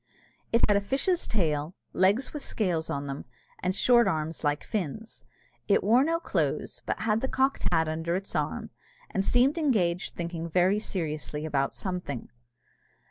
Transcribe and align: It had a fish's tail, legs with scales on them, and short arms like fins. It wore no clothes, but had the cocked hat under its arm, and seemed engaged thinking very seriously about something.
It 0.51 0.61
had 0.67 0.75
a 0.75 0.81
fish's 0.81 1.27
tail, 1.27 1.75
legs 1.93 2.33
with 2.33 2.41
scales 2.41 2.89
on 2.89 3.05
them, 3.05 3.23
and 3.59 3.75
short 3.75 4.07
arms 4.07 4.43
like 4.43 4.63
fins. 4.63 5.25
It 5.67 5.83
wore 5.83 6.03
no 6.03 6.19
clothes, 6.19 6.81
but 6.87 7.01
had 7.01 7.21
the 7.21 7.27
cocked 7.27 7.71
hat 7.71 7.87
under 7.87 8.15
its 8.15 8.35
arm, 8.35 8.71
and 9.11 9.23
seemed 9.23 9.59
engaged 9.59 10.15
thinking 10.15 10.49
very 10.49 10.79
seriously 10.79 11.45
about 11.45 11.75
something. 11.75 12.31